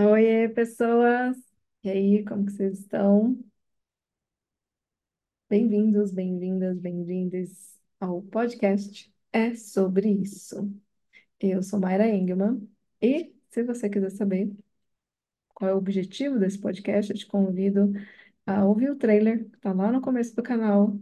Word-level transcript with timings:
Oiê, 0.00 0.48
pessoas! 0.48 1.36
E 1.82 1.90
aí, 1.90 2.24
como 2.24 2.46
que 2.46 2.52
vocês 2.52 2.78
estão? 2.78 3.36
Bem-vindos, 5.48 6.12
bem-vindas, 6.12 6.78
bem-vindes 6.78 7.76
ao 7.98 8.22
podcast 8.22 9.12
É 9.32 9.54
Sobre 9.56 10.08
Isso. 10.10 10.72
Eu 11.40 11.62
sou 11.62 11.80
Mayra 11.80 12.08
Engelmann 12.08 12.68
e, 13.02 13.34
se 13.50 13.64
você 13.64 13.90
quiser 13.90 14.10
saber 14.10 14.52
qual 15.54 15.70
é 15.70 15.74
o 15.74 15.78
objetivo 15.78 16.38
desse 16.38 16.58
podcast, 16.60 17.10
eu 17.10 17.18
te 17.18 17.26
convido 17.26 17.92
a 18.46 18.64
ouvir 18.64 18.90
o 18.90 18.96
trailer 18.96 19.48
que 19.50 19.56
está 19.56 19.72
lá 19.72 19.92
no 19.92 20.00
começo 20.00 20.34
do 20.36 20.42
canal. 20.42 20.98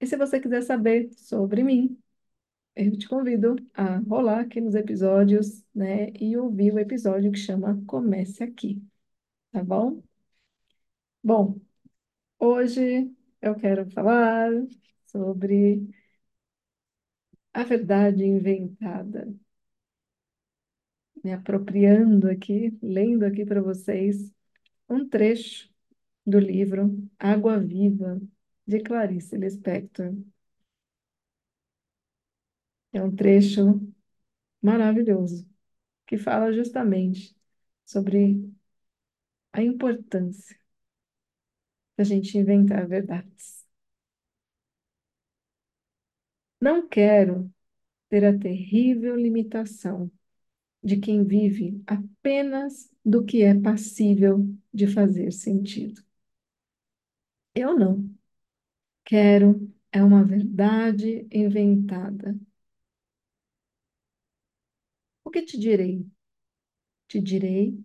E 0.00 0.06
se 0.06 0.16
você 0.16 0.40
quiser 0.40 0.62
saber 0.62 1.10
sobre 1.14 1.62
mim, 1.64 2.01
eu 2.74 2.96
te 2.98 3.08
convido 3.08 3.56
a 3.74 3.98
rolar 3.98 4.40
aqui 4.40 4.60
nos 4.60 4.74
episódios, 4.74 5.64
né, 5.74 6.10
e 6.20 6.36
ouvir 6.36 6.72
o 6.74 6.78
episódio 6.78 7.30
que 7.32 7.38
chama 7.38 7.82
Comece 7.86 8.42
Aqui, 8.44 8.82
tá 9.52 9.62
bom? 9.64 10.02
Bom, 11.22 11.60
Hoje 12.38 13.10
eu 13.42 13.54
quero 13.56 13.90
falar 13.92 14.50
sobre 15.06 15.88
a 17.54 17.64
verdade 17.64 18.24
inventada, 18.26 19.26
me 21.24 21.32
apropriando 21.32 22.28
aqui, 22.30 22.76
lendo 22.82 23.24
aqui 23.24 23.44
para 23.44 23.62
vocês 23.62 24.32
um 24.88 25.08
trecho 25.08 25.70
do 26.26 26.38
livro 26.40 26.96
Água 27.18 27.58
Viva, 27.60 28.20
de 28.66 28.80
Clarice 28.80 29.36
Lispector. 29.36 30.14
É 32.92 33.02
um 33.02 33.14
trecho 33.14 33.80
maravilhoso 34.62 35.46
que 36.06 36.18
fala 36.18 36.52
justamente 36.52 37.36
sobre 37.86 38.52
a 39.52 39.62
importância 39.62 40.56
da 41.96 42.04
gente 42.04 42.36
inventar 42.38 42.86
verdades. 42.86 43.66
Não 46.60 46.88
quero 46.88 47.52
ter 48.10 48.24
a 48.26 48.38
terrível 48.38 49.16
limitação 49.16 50.10
de 50.84 50.98
quem 50.98 51.24
vive 51.24 51.82
apenas 51.86 52.90
do 53.04 53.24
que 53.24 53.42
é 53.42 53.54
passível 53.60 54.46
de 54.74 54.86
fazer 54.88 55.32
sentido. 55.32 56.02
Eu 57.54 57.74
não. 57.78 58.10
Quero 59.04 59.72
é 59.92 60.02
uma 60.02 60.24
verdade 60.24 61.26
inventada. 61.32 62.36
Que 65.32 65.42
te 65.42 65.58
direi? 65.58 66.06
Te 67.08 67.20
direi 67.20 67.78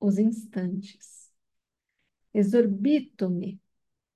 os 0.00 0.18
instantes. 0.18 1.30
Exorbito-me, 2.34 3.60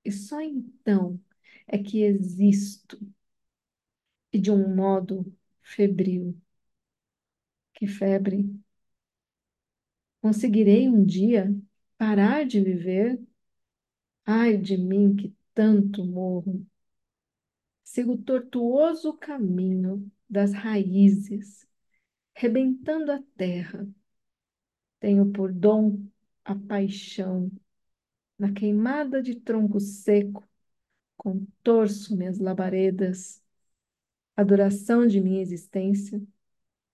e 0.05 0.11
só 0.11 0.41
então 0.41 1.19
é 1.67 1.77
que 1.77 2.03
existo, 2.03 2.99
e 4.31 4.39
de 4.39 4.49
um 4.51 4.73
modo 4.75 5.25
febril. 5.61 6.39
Que 7.73 7.87
febre! 7.87 8.43
Conseguirei 10.21 10.87
um 10.87 11.03
dia 11.05 11.55
parar 11.97 12.45
de 12.45 12.61
viver? 12.61 13.19
Ai 14.27 14.57
de 14.57 14.77
mim 14.77 15.15
que 15.15 15.35
tanto 15.55 16.05
morro! 16.05 16.63
Sigo 17.83 18.13
o 18.13 18.17
tortuoso 18.21 19.13
caminho 19.17 20.11
das 20.29 20.53
raízes, 20.53 21.66
rebentando 22.37 23.11
a 23.11 23.19
terra. 23.35 23.87
Tenho 24.99 25.31
por 25.31 25.51
dom 25.51 26.07
a 26.45 26.55
paixão. 26.55 27.51
Na 28.37 28.53
queimada 28.53 29.23
de 29.23 29.35
tronco 29.35 29.79
seco, 29.79 30.47
contorço 31.17 32.15
minhas 32.15 32.37
labaredas. 32.37 33.43
A 34.35 34.43
duração 34.43 35.07
de 35.07 35.19
minha 35.19 35.41
existência, 35.41 36.21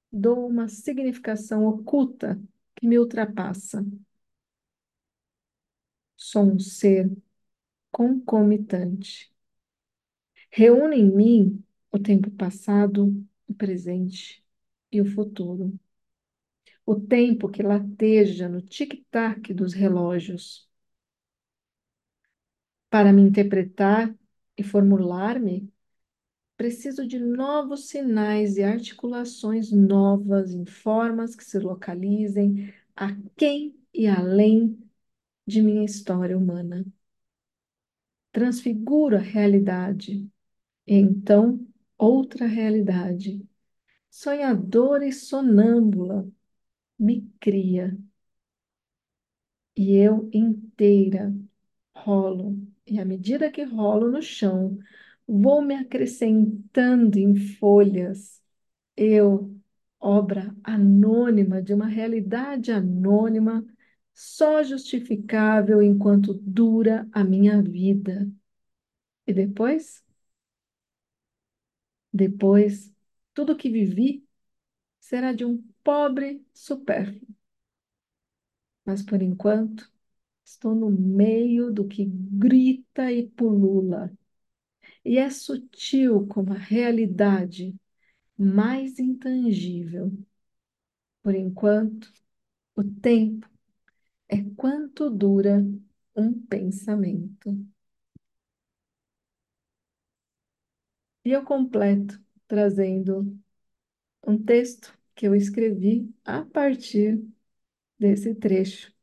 dou 0.10 0.48
uma 0.48 0.70
significação 0.70 1.66
oculta 1.66 2.42
que 2.74 2.88
me 2.88 2.98
ultrapassa. 2.98 3.86
Sou 6.16 6.44
um 6.54 6.58
ser 6.58 7.12
concomitante. 7.92 9.30
Reúne 10.50 10.96
em 11.02 11.14
mim 11.14 11.64
o 11.92 12.00
tempo 12.00 12.32
passado, 12.32 13.14
o 13.46 13.54
presente 13.54 14.43
e 14.94 15.02
o 15.02 15.06
futuro. 15.06 15.74
O 16.86 16.96
tempo 16.96 17.50
que 17.50 17.62
lateja 17.64 18.48
no 18.48 18.62
tic-tac 18.62 19.54
dos 19.54 19.74
relógios. 19.74 20.70
Para 22.90 23.12
me 23.12 23.22
interpretar 23.22 24.14
e 24.58 24.64
formular-me, 24.64 25.72
preciso 26.58 27.08
de 27.08 27.20
novos 27.20 27.90
sinais 27.90 28.58
e 28.58 28.64
articulações 28.64 29.72
novas 29.72 30.54
em 30.54 30.66
formas 30.66 31.36
que 31.36 31.44
se 31.44 31.60
localizem 31.60 32.74
aquém 32.96 33.76
e 33.94 34.08
além 34.08 34.80
de 35.48 35.62
minha 35.62 35.86
história 35.86 36.38
humana. 36.38 36.86
Transfiguro 38.34 39.16
a 39.16 39.20
realidade 39.20 40.30
e 40.88 40.96
então 40.96 41.66
outra 41.98 42.48
realidade, 42.48 43.46
sonhadora 44.20 45.06
e 45.08 45.12
sonâmbula, 45.12 46.20
me 47.00 47.16
cria. 47.42 47.98
E 49.76 49.96
eu 49.98 50.30
inteira 50.34 51.34
rolo, 51.96 52.58
e 52.88 53.00
à 53.00 53.06
medida 53.06 53.52
que 53.52 53.64
rolo 53.64 54.12
no 54.12 54.22
chão, 54.22 54.78
vou 55.28 55.62
me 55.64 55.76
acrescentando 55.76 57.20
em 57.20 57.36
folhas. 57.36 58.42
Eu, 58.98 59.56
obra 60.00 60.56
anônima 60.64 61.62
de 61.64 61.74
uma 61.74 61.88
realidade 61.88 62.72
anônima, 62.72 63.66
só 64.14 64.64
justificável 64.64 65.82
enquanto 65.84 66.34
dura 66.36 67.08
a 67.14 67.24
minha 67.24 67.62
vida. 67.64 68.30
E 69.28 69.34
depois? 69.34 70.04
Depois, 72.14 72.93
tudo 73.34 73.58
que 73.58 73.70
vivi 73.70 74.28
será 75.00 75.34
de 75.34 75.46
um 75.46 75.64
pobre 75.84 76.46
supérfluo. 76.54 77.28
Mas 78.86 79.02
por 79.04 79.22
enquanto, 79.22 79.92
estou 80.46 80.76
no 80.76 80.90
meio 80.92 81.72
do 81.72 81.88
que 81.88 82.06
grita 82.06 83.12
e 83.12 83.28
pulula. 83.30 84.12
E 85.06 85.18
é 85.20 85.30
sutil 85.32 86.28
como 86.28 86.54
a 86.54 86.58
realidade 86.58 87.76
mais 88.38 89.00
intangível. 89.00 90.12
Por 91.24 91.34
enquanto, 91.36 92.14
o 92.76 92.84
tempo 92.84 93.50
é 94.30 94.38
quanto 94.58 95.10
dura 95.10 95.66
um 96.16 96.34
pensamento. 96.48 97.58
E 101.26 101.32
eu 101.34 101.44
completo 101.44 102.23
trazendo 102.48 103.38
um 104.28 104.38
texto 104.44 104.98
que 105.16 105.28
eu 105.28 105.36
escrevi 105.36 106.14
a 106.26 106.44
partir 106.46 107.24
desse 108.00 108.36
trecho 108.36 108.94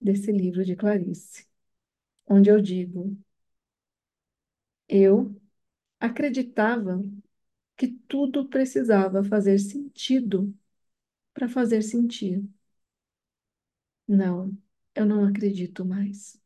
desse 0.00 0.32
livro 0.32 0.64
de 0.64 0.76
Clarice, 0.76 1.46
onde 2.28 2.50
eu 2.50 2.60
digo: 2.60 3.16
eu 4.88 5.34
acreditava 6.00 7.02
que 7.76 7.88
tudo 8.08 8.48
precisava 8.48 9.24
fazer 9.24 9.58
sentido 9.60 10.54
para 11.34 11.48
fazer 11.48 11.82
sentido. 11.82 12.48
Não, 14.08 14.56
eu 14.94 15.04
não 15.06 15.24
acredito 15.26 15.84
mais. 15.84 16.40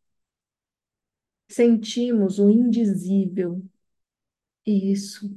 Sentimos 1.46 2.38
o 2.38 2.48
indizível 2.48 3.62
e 4.66 4.92
isso 4.92 5.30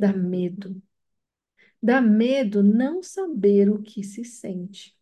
dá 0.00 0.12
medo. 0.12 0.82
Dá 1.82 2.00
medo 2.00 2.62
não 2.62 3.02
saber 3.02 3.70
o 3.70 3.82
que 3.82 4.02
se 4.02 4.24
sente. 4.24 4.96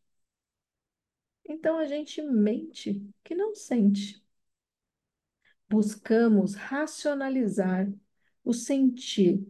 Então 1.45 1.79
a 1.79 1.87
gente 1.87 2.21
mente 2.23 3.03
que 3.25 3.35
não 3.35 3.55
sente. 3.55 4.23
Buscamos 5.69 6.55
racionalizar 6.55 7.91
o 8.45 8.53
sentir 8.53 9.47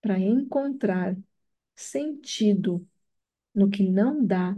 para 0.00 0.18
encontrar 0.18 1.16
sentido 1.74 2.86
no 3.54 3.70
que 3.70 3.88
não 3.88 4.24
dá 4.24 4.56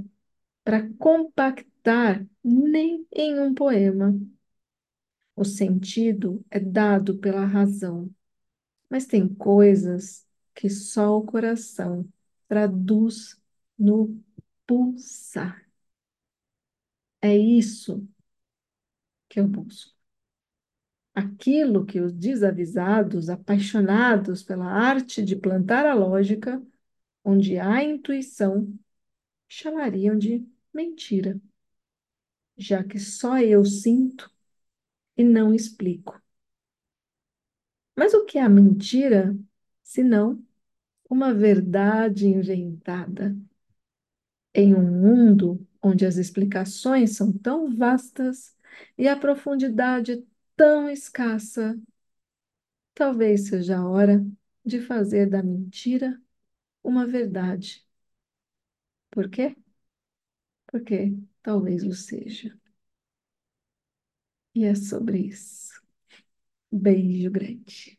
para 0.64 0.88
compactar 0.98 2.26
nem 2.42 3.06
em 3.12 3.38
um 3.40 3.54
poema. 3.54 4.18
O 5.36 5.44
sentido 5.44 6.44
é 6.50 6.58
dado 6.58 7.18
pela 7.18 7.44
razão, 7.44 8.10
mas 8.88 9.06
tem 9.06 9.28
coisas 9.28 10.26
que 10.54 10.68
só 10.70 11.18
o 11.18 11.24
coração 11.24 12.08
traduz 12.48 13.40
no 13.78 14.20
pulsar. 14.66 15.64
É 17.20 17.36
isso 17.36 18.06
que 19.28 19.40
eu 19.40 19.46
busco. 19.48 19.92
Aquilo 21.14 21.84
que 21.86 22.00
os 22.00 22.12
desavisados, 22.12 23.28
apaixonados 23.30 24.42
pela 24.42 24.66
arte 24.66 25.24
de 25.24 25.36
plantar 25.36 25.86
a 25.86 25.94
lógica, 25.94 26.60
onde 27.24 27.58
há 27.58 27.82
intuição, 27.84 28.72
chamariam 29.48 30.18
de 30.18 30.46
mentira, 30.74 31.40
já 32.56 32.82
que 32.84 32.98
só 32.98 33.38
eu 33.38 33.64
sinto 33.64 34.30
e 35.16 35.24
não 35.24 35.54
explico. 35.54 36.20
Que 38.34 38.38
é 38.38 38.42
a 38.42 38.48
mentira, 38.48 39.38
senão 39.84 40.44
uma 41.08 41.32
verdade 41.32 42.26
inventada? 42.26 43.36
Em 44.54 44.74
um 44.74 44.82
mundo 44.82 45.64
onde 45.82 46.04
as 46.06 46.16
explicações 46.16 47.16
são 47.16 47.32
tão 47.32 47.74
vastas 47.76 48.56
e 48.98 49.06
a 49.08 49.16
profundidade 49.16 50.24
tão 50.56 50.88
escassa, 50.90 51.78
talvez 52.94 53.48
seja 53.48 53.78
a 53.78 53.88
hora 53.88 54.24
de 54.64 54.80
fazer 54.80 55.26
da 55.28 55.42
mentira 55.42 56.20
uma 56.84 57.06
verdade. 57.06 57.86
Por 59.10 59.30
quê? 59.30 59.56
Porque 60.66 61.14
talvez 61.42 61.84
o 61.84 61.94
seja. 61.94 62.54
E 64.54 64.64
é 64.64 64.74
sobre 64.74 65.18
isso. 65.18 65.80
Beijo 66.72 67.30
grande. 67.30 67.98